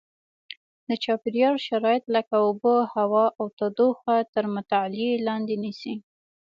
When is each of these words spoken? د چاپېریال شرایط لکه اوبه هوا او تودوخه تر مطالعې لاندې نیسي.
د 0.87 0.89
چاپېریال 1.03 1.55
شرایط 1.67 2.03
لکه 2.15 2.35
اوبه 2.47 2.75
هوا 2.95 3.25
او 3.39 3.45
تودوخه 3.57 4.15
تر 4.33 4.43
مطالعې 4.55 5.11
لاندې 5.27 5.55
نیسي. 5.63 5.95